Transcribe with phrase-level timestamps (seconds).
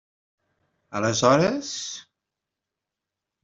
[1.01, 1.75] Aleshores?